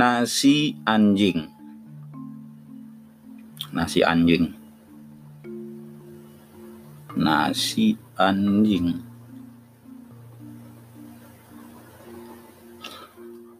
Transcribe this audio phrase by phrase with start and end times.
[0.00, 1.44] Nasi anjing.
[3.68, 4.48] Nasi anjing.
[7.20, 8.96] Nasi anjing.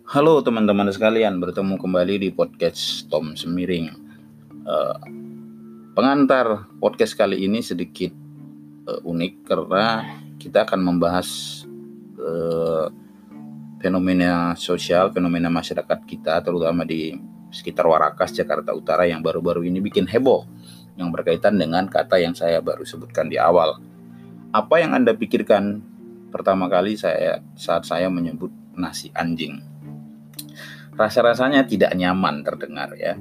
[0.09, 3.93] Halo teman-teman sekalian, bertemu kembali di podcast Tom Semiring.
[4.65, 4.97] Uh,
[5.93, 8.17] pengantar podcast kali ini sedikit
[8.89, 10.09] uh, unik karena
[10.41, 11.29] kita akan membahas
[12.17, 12.89] uh,
[13.81, 17.17] fenomena sosial, fenomena masyarakat kita, terutama di
[17.51, 20.47] sekitar Warakas, Jakarta Utara yang baru-baru ini bikin heboh
[20.95, 23.81] yang berkaitan dengan kata yang saya baru sebutkan di awal.
[24.53, 25.83] Apa yang Anda pikirkan
[26.31, 29.71] pertama kali saya saat saya menyebut nasi anjing?
[31.01, 33.17] rasa-rasanya tidak nyaman terdengar ya.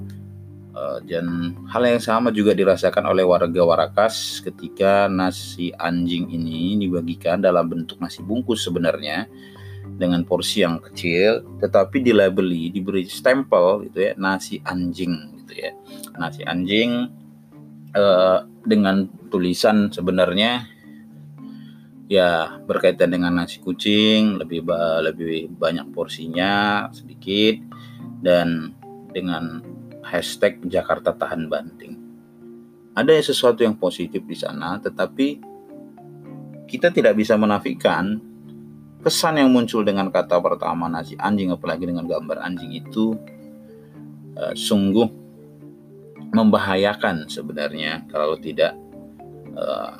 [0.69, 7.41] Uh, dan hal yang sama juga dirasakan oleh warga Warakas ketika nasi anjing ini dibagikan
[7.41, 9.25] dalam bentuk nasi bungkus sebenarnya
[9.99, 15.71] dengan porsi yang kecil tetapi dilabeli diberi stempel gitu ya nasi anjing gitu ya
[16.15, 17.11] nasi anjing
[17.95, 20.67] uh, dengan tulisan sebenarnya
[22.09, 24.65] ya berkaitan dengan nasi kucing lebih
[25.03, 27.61] lebih banyak porsinya sedikit
[28.23, 28.73] dan
[29.13, 29.61] dengan
[30.09, 31.93] hashtag Jakarta tahan banting.
[32.97, 35.39] Ada sesuatu yang positif di sana, tetapi
[36.65, 38.17] kita tidak bisa menafikan
[38.99, 43.15] kesan yang muncul dengan kata pertama nasi anjing, apalagi dengan gambar anjing itu
[44.35, 45.07] uh, sungguh
[46.29, 48.77] membahayakan sebenarnya kalau tidak
[49.55, 49.97] uh,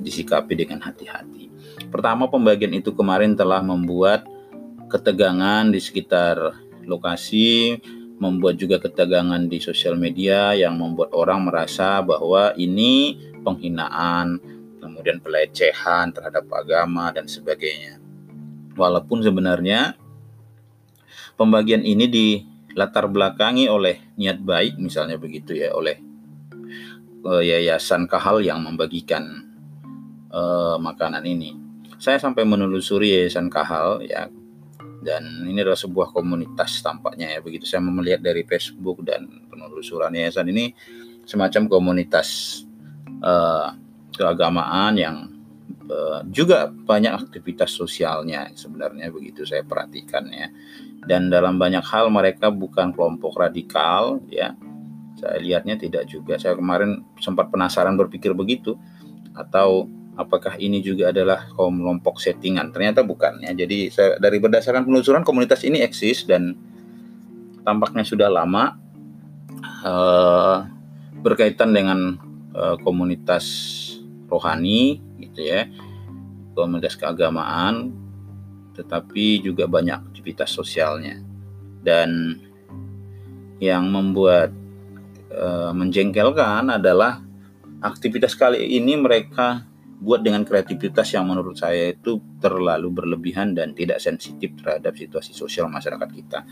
[0.00, 1.52] disikapi dengan hati-hati.
[1.92, 4.24] Pertama, pembagian itu kemarin telah membuat
[4.90, 6.56] ketegangan di sekitar
[6.88, 7.78] lokasi,
[8.20, 14.40] membuat juga ketegangan di sosial media yang membuat orang merasa bahwa ini penghinaan,
[14.80, 18.00] kemudian pelecehan terhadap agama dan sebagainya.
[18.74, 19.94] Walaupun sebenarnya
[21.36, 26.00] pembagian ini dilatar belakangi oleh niat baik misalnya begitu ya oleh
[27.28, 29.52] uh, yayasan Kahal yang membagikan
[30.32, 31.54] uh, makanan ini.
[32.00, 34.32] Saya sampai menelusuri yayasan Kahal ya
[35.00, 40.52] dan ini adalah sebuah komunitas tampaknya ya begitu saya melihat dari Facebook dan penelusuran yayasan
[40.52, 40.76] ini
[41.24, 42.60] semacam komunitas
[43.24, 43.72] uh,
[44.20, 45.16] keagamaan yang
[45.88, 50.52] uh, juga banyak aktivitas sosialnya sebenarnya begitu saya perhatikan ya
[51.08, 54.52] dan dalam banyak hal mereka bukan kelompok radikal ya
[55.20, 56.40] saya lihatnya tidak juga.
[56.40, 58.80] Saya kemarin sempat penasaran berpikir begitu
[59.36, 59.84] atau
[60.16, 62.72] apakah ini juga adalah kelompok settingan?
[62.72, 63.52] Ternyata bukan ya.
[63.52, 66.56] Jadi saya, dari berdasarkan penelusuran komunitas ini eksis dan
[67.60, 68.80] tampaknya sudah lama
[69.84, 70.64] uh,
[71.20, 72.16] berkaitan dengan
[72.56, 73.44] uh, komunitas
[74.30, 75.66] rohani gitu ya.
[76.54, 78.00] Komunitas keagamaan
[78.80, 81.20] tetapi juga banyak aktivitas sosialnya.
[81.80, 82.40] Dan
[83.60, 84.52] yang membuat
[85.28, 85.46] e,
[85.76, 87.20] menjengkelkan adalah
[87.84, 89.68] aktivitas kali ini mereka
[90.00, 95.68] buat dengan kreativitas yang menurut saya itu terlalu berlebihan dan tidak sensitif terhadap situasi sosial
[95.68, 96.48] masyarakat kita.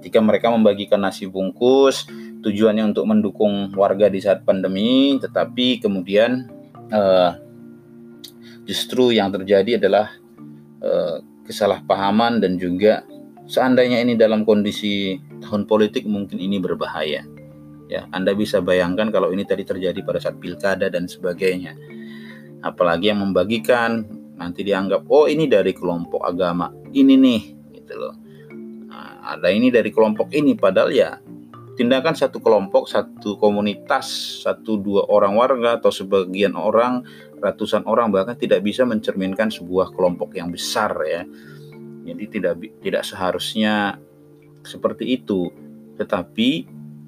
[0.00, 2.08] Ketika mereka membagikan nasi bungkus,
[2.40, 6.48] tujuannya untuk mendukung warga di saat pandemi, tetapi kemudian
[6.92, 7.32] uh,
[8.68, 10.12] justru yang terjadi adalah
[10.84, 13.04] uh, kesalahpahaman dan juga
[13.48, 17.24] seandainya ini dalam kondisi tahun politik mungkin ini berbahaya.
[17.88, 21.72] Ya, Anda bisa bayangkan kalau ini tadi terjadi pada saat pilkada dan sebagainya.
[22.60, 24.04] Apalagi yang membagikan
[24.36, 27.42] nanti dianggap oh ini dari kelompok agama ini nih
[27.80, 28.14] gitu loh.
[28.92, 31.16] Nah, ada ini dari kelompok ini padahal ya
[31.78, 37.06] tindakan satu kelompok, satu komunitas, satu dua orang warga atau sebagian orang,
[37.38, 41.22] ratusan orang bahkan tidak bisa mencerminkan sebuah kelompok yang besar ya.
[42.02, 43.94] Jadi tidak tidak seharusnya
[44.66, 45.54] seperti itu.
[45.94, 46.50] Tetapi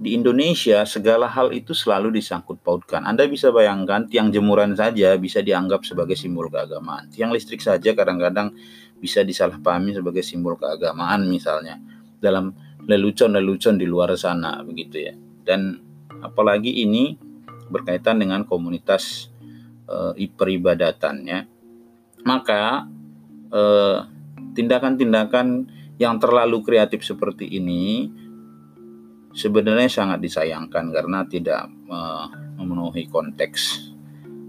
[0.01, 3.03] di Indonesia segala hal itu selalu disangkut pautkan.
[3.03, 7.11] Anda bisa bayangkan tiang jemuran saja bisa dianggap sebagai simbol keagamaan.
[7.11, 8.55] Tiang listrik saja kadang-kadang
[9.03, 11.83] bisa disalahpahami sebagai simbol keagamaan misalnya
[12.23, 12.55] dalam
[12.87, 15.15] lelucon-lelucon di luar sana begitu ya.
[15.45, 15.77] Dan
[16.21, 17.17] apalagi ini
[17.71, 19.31] berkaitan dengan komunitas
[19.89, 21.41] e, peribadatan ya.
[22.21, 22.85] Maka
[23.49, 23.99] eh,
[24.53, 25.47] tindakan-tindakan
[25.97, 28.13] yang terlalu kreatif seperti ini
[29.33, 31.65] sebenarnya sangat disayangkan karena tidak
[32.61, 33.91] memenuhi konteks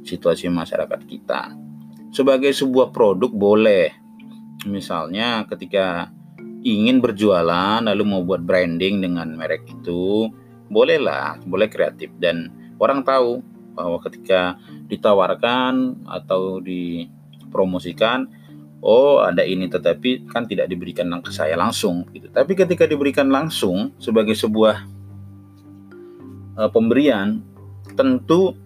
[0.03, 1.55] situasi masyarakat kita.
[2.11, 3.95] Sebagai sebuah produk boleh,
[4.67, 6.11] misalnya ketika
[6.61, 10.29] ingin berjualan lalu mau buat branding dengan merek itu,
[10.69, 13.41] bolehlah, boleh kreatif dan orang tahu
[13.73, 14.59] bahwa ketika
[14.91, 18.27] ditawarkan atau dipromosikan
[18.81, 22.27] oh ada ini tetapi kan tidak diberikan ke saya langsung gitu.
[22.29, 24.85] Tapi ketika diberikan langsung sebagai sebuah
[26.57, 27.45] uh, pemberian
[27.93, 28.57] tentu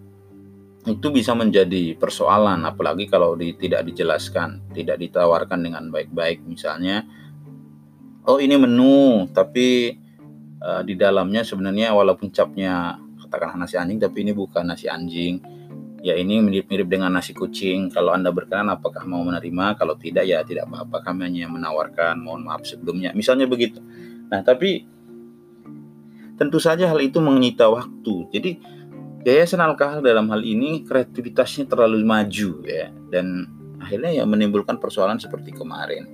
[0.86, 7.02] itu bisa menjadi persoalan apalagi kalau di, tidak dijelaskan, tidak ditawarkan dengan baik-baik misalnya
[8.26, 9.98] oh ini menu tapi
[10.62, 15.42] uh, di dalamnya sebenarnya walaupun capnya katakanlah nasi anjing tapi ini bukan nasi anjing
[16.06, 17.90] ya ini mirip-mirip dengan nasi kucing.
[17.90, 19.74] Kalau Anda berkenan apakah mau menerima?
[19.74, 21.02] Kalau tidak ya tidak apa-apa.
[21.02, 23.10] Kami hanya menawarkan, mohon maaf sebelumnya.
[23.18, 23.82] Misalnya begitu.
[24.30, 24.86] Nah, tapi
[26.38, 28.30] tentu saja hal itu menyita waktu.
[28.30, 28.52] Jadi
[29.26, 33.50] Yayasan Alkahal dalam hal ini kreativitasnya terlalu maju ya dan
[33.82, 36.06] akhirnya ya menimbulkan persoalan seperti kemarin.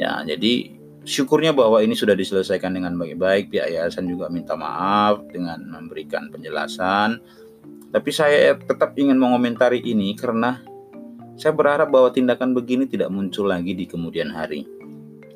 [0.00, 3.52] Ya, jadi syukurnya bahwa ini sudah diselesaikan dengan baik-baik.
[3.52, 7.20] Pihak yayasan juga minta maaf dengan memberikan penjelasan
[7.90, 10.62] tapi saya tetap ingin mengomentari ini karena
[11.34, 14.62] saya berharap bahwa tindakan begini tidak muncul lagi di kemudian hari.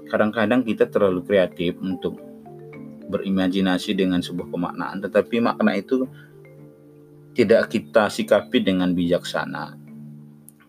[0.06, 2.14] Kadang-kadang kita terlalu kreatif untuk
[3.10, 6.06] berimajinasi dengan sebuah pemaknaan, tetapi makna itu
[7.34, 9.74] tidak kita sikapi dengan bijaksana.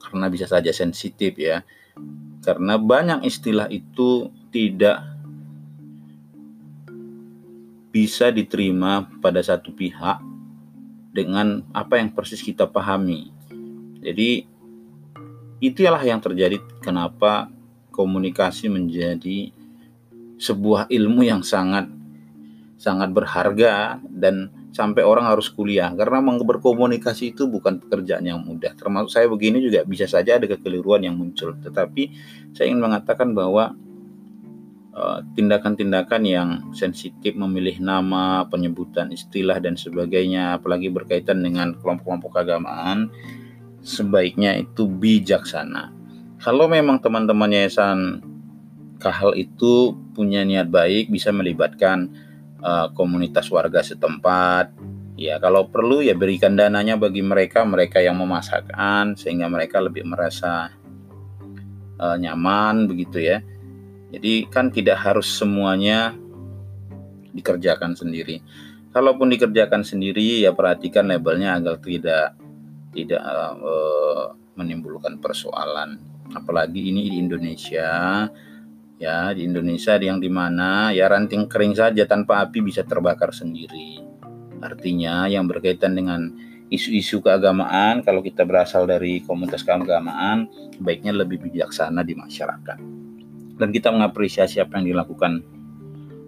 [0.02, 1.62] Karena bisa saja sensitif ya.
[2.42, 5.04] Karena banyak istilah itu tidak
[7.92, 10.24] bisa diterima pada satu pihak
[11.12, 13.36] dengan apa yang persis kita pahami.
[14.00, 14.48] Jadi
[15.60, 17.52] itulah yang terjadi kenapa
[17.92, 19.52] komunikasi menjadi
[20.40, 21.92] sebuah ilmu yang sangat
[22.80, 25.92] sangat berharga dan sampai orang harus kuliah.
[25.96, 28.72] Karena berkomunikasi itu bukan pekerjaan yang mudah.
[28.76, 31.56] Termasuk saya begini juga bisa saja ada kekeliruan yang muncul.
[31.60, 32.04] Tetapi
[32.56, 33.76] saya ingin mengatakan bahwa
[35.36, 43.12] tindakan-tindakan yang sensitif memilih nama, penyebutan istilah dan sebagainya apalagi berkaitan dengan kelompok-kelompok keagamaan
[43.84, 45.92] sebaiknya itu bijaksana.
[46.40, 48.24] Kalau memang teman-teman yayasan
[48.96, 52.08] Kahal itu punya niat baik bisa melibatkan
[52.64, 54.72] uh, komunitas warga setempat
[55.20, 60.72] ya kalau perlu ya berikan dananya bagi mereka mereka yang memasakkan sehingga mereka lebih merasa
[62.00, 63.44] uh, nyaman begitu ya
[64.16, 66.16] jadi kan tidak harus semuanya
[67.36, 68.40] dikerjakan sendiri.
[68.96, 72.32] Kalaupun dikerjakan sendiri ya perhatikan labelnya agar tidak
[72.96, 73.20] tidak
[73.60, 76.00] uh, menimbulkan persoalan.
[76.32, 78.24] Apalagi ini di Indonesia
[78.96, 84.00] ya di Indonesia yang di mana ya ranting kering saja tanpa api bisa terbakar sendiri.
[84.64, 86.32] Artinya yang berkaitan dengan
[86.72, 90.48] isu-isu keagamaan kalau kita berasal dari komunitas keagamaan
[90.80, 93.05] baiknya lebih bijaksana di masyarakat
[93.56, 95.44] dan kita mengapresiasi apa yang dilakukan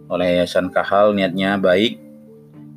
[0.07, 1.11] oleh Yayasan Kahal.
[1.11, 1.99] Niatnya baik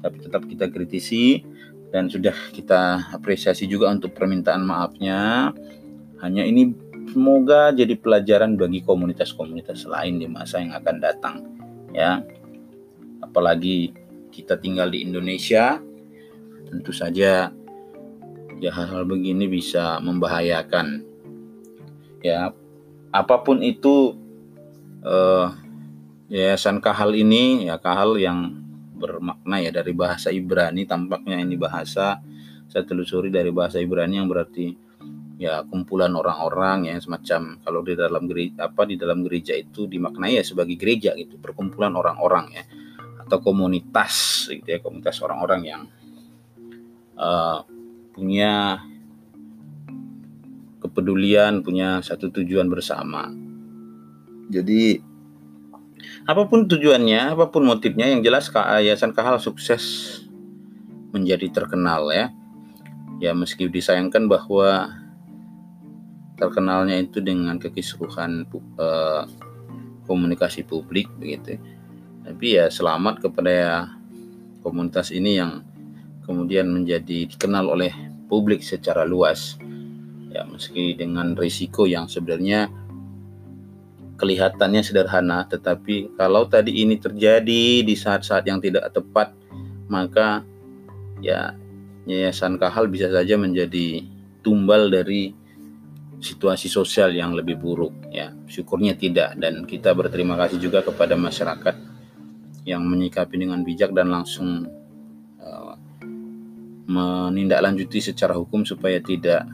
[0.00, 1.44] tapi tetap kita kritisi.
[1.91, 5.50] Dan sudah kita apresiasi juga untuk permintaan maafnya.
[6.23, 6.70] Hanya ini
[7.11, 11.37] semoga jadi pelajaran bagi komunitas-komunitas lain di masa yang akan datang
[11.91, 12.23] ya.
[13.19, 13.91] Apalagi
[14.31, 15.82] kita tinggal di Indonesia
[16.70, 17.50] tentu saja
[18.62, 21.02] ya hal-hal begini bisa membahayakan
[22.23, 22.55] ya.
[23.11, 24.14] Apa pun itu
[25.05, 25.52] uh,
[26.31, 28.54] Yayasan Kahal ini ya Kahal yang
[29.00, 32.21] bermakna ya dari bahasa Ibrani tampaknya ini bahasa
[32.71, 34.76] saya telusuri dari bahasa Ibrani yang berarti
[35.40, 40.37] ya kumpulan orang-orang ya semacam kalau di dalam gereja apa di dalam gereja itu dimaknai
[40.37, 42.64] ya sebagai gereja gitu perkumpulan orang-orang ya
[43.25, 45.83] atau komunitas gitu ya komunitas orang-orang yang
[47.16, 47.64] uh,
[48.12, 48.85] punya
[50.85, 53.50] kepedulian punya satu tujuan bersama
[54.50, 54.99] jadi
[56.26, 60.19] apa pun tujuannya, apa pun motifnya, yang jelas Yayasan Kahal sukses
[61.14, 62.35] menjadi terkenal ya.
[63.23, 64.90] Ya meski disayangkan bahwa
[66.40, 68.49] terkenalnya itu dengan kekisruhan
[68.80, 69.28] uh,
[70.09, 71.61] komunikasi publik begitu.
[72.25, 73.87] Tapi ya selamat kepada
[74.64, 75.62] komunitas ini yang
[76.25, 77.92] kemudian menjadi dikenal oleh
[78.26, 79.61] publik secara luas.
[80.33, 82.71] Ya meski dengan risiko yang sebenarnya
[84.20, 89.32] kelihatannya sederhana, tetapi kalau tadi ini terjadi di saat-saat yang tidak tepat,
[89.88, 90.44] maka
[91.24, 91.56] ya
[92.04, 94.04] Yayasan Kahal bisa saja menjadi
[94.44, 95.32] tumbal dari
[96.20, 98.32] situasi sosial yang lebih buruk ya.
[98.44, 101.76] Syukurnya tidak dan kita berterima kasih juga kepada masyarakat
[102.68, 104.68] yang menyikapi dengan bijak dan langsung
[105.40, 105.74] uh,
[106.90, 109.48] menindaklanjuti secara hukum supaya tidak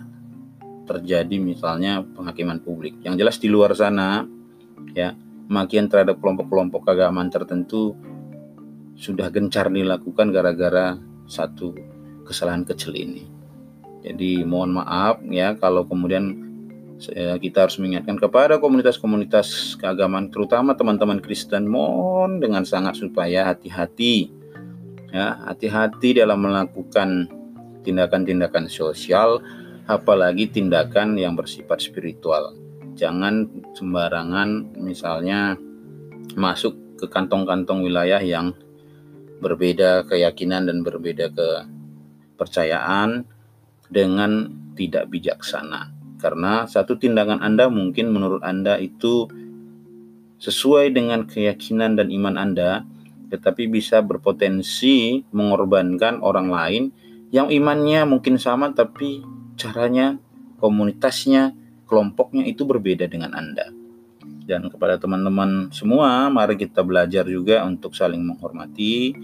[0.86, 2.98] terjadi misalnya penghakiman publik.
[3.02, 4.26] Yang jelas di luar sana
[4.92, 5.16] ya
[5.46, 7.94] makian terhadap kelompok-kelompok keagamaan tertentu
[8.96, 10.96] sudah gencar dilakukan gara-gara
[11.28, 11.76] satu
[12.26, 13.28] kesalahan kecil ini.
[14.02, 16.46] Jadi mohon maaf ya kalau kemudian
[17.14, 24.32] kita harus mengingatkan kepada komunitas-komunitas keagamaan terutama teman-teman Kristen mohon dengan sangat supaya hati-hati
[25.12, 27.28] ya hati-hati dalam melakukan
[27.84, 29.44] tindakan-tindakan sosial
[29.84, 32.56] apalagi tindakan yang bersifat spiritual
[32.96, 35.54] jangan sembarangan misalnya
[36.34, 38.56] masuk ke kantong-kantong wilayah yang
[39.38, 43.28] berbeda keyakinan dan berbeda kepercayaan
[43.92, 45.92] dengan tidak bijaksana.
[46.16, 49.28] Karena satu tindakan Anda mungkin menurut Anda itu
[50.40, 52.84] sesuai dengan keyakinan dan iman Anda,
[53.28, 56.84] tetapi bisa berpotensi mengorbankan orang lain
[57.34, 59.20] yang imannya mungkin sama tapi
[59.60, 60.16] caranya,
[60.62, 61.52] komunitasnya,
[61.86, 63.70] kelompoknya itu berbeda dengan Anda.
[64.46, 69.14] Dan kepada teman-teman semua, mari kita belajar juga untuk saling menghormati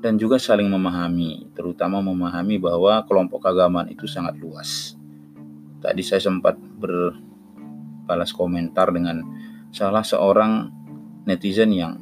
[0.00, 4.96] dan juga saling memahami, terutama memahami bahwa kelompok keagamaan itu sangat luas.
[5.80, 9.20] Tadi saya sempat berbalas komentar dengan
[9.68, 10.72] salah seorang
[11.28, 12.00] netizen yang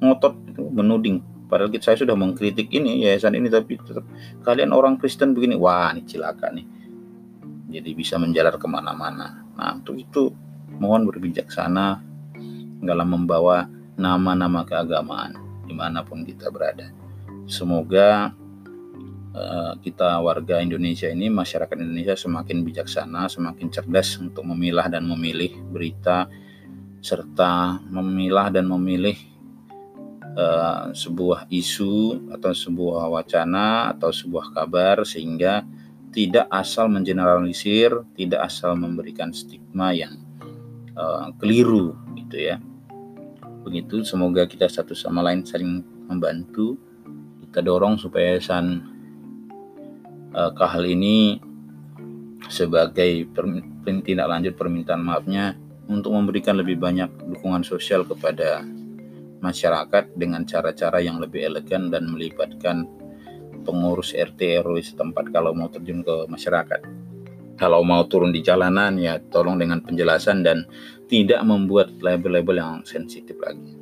[0.00, 1.24] ngotot itu menuding.
[1.48, 4.04] Padahal saya sudah mengkritik ini yayasan ini tapi tetap
[4.44, 6.73] kalian orang Kristen begini wah ini cilaka nih
[7.74, 9.42] jadi bisa menjalar ke mana-mana.
[9.58, 10.30] Nah untuk itu
[10.78, 12.02] mohon berbijaksana
[12.78, 13.66] dalam membawa
[13.98, 15.34] nama-nama keagamaan
[15.66, 16.90] di mana pun kita berada.
[17.44, 18.32] Semoga
[19.34, 25.58] Eh, kita warga Indonesia ini, masyarakat Indonesia semakin bijaksana, semakin cerdas untuk memilah dan memilih
[25.74, 26.30] berita
[27.02, 29.12] serta memilah dan memilih
[30.38, 35.66] uh, sebuah isu atau sebuah wacana atau sebuah kabar sehingga
[36.14, 40.22] tidak asal mengeneralisir, tidak asal memberikan stigma yang
[40.94, 42.62] uh, keliru gitu ya.
[43.66, 46.78] Begitu semoga kita satu sama lain saling membantu.
[47.42, 48.86] Kita dorong supaya yayasan
[50.30, 51.42] uh, hal ini
[52.46, 53.26] sebagai
[53.82, 55.58] tindak lanjut permintaan maafnya
[55.90, 58.62] untuk memberikan lebih banyak dukungan sosial kepada
[59.42, 62.88] masyarakat dengan cara-cara yang lebih elegan dan melibatkan
[63.64, 66.84] pengurus RT RW setempat kalau mau terjun ke masyarakat.
[67.54, 70.68] Kalau mau turun di jalanan ya tolong dengan penjelasan dan
[71.08, 73.78] tidak membuat label-label yang sensitif lagi.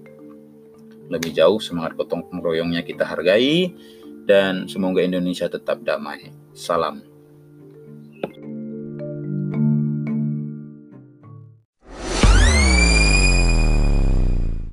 [1.12, 3.73] Lebih jauh semangat gotong royongnya kita hargai
[4.25, 6.31] dan semoga Indonesia tetap damai.
[6.55, 7.12] Salam.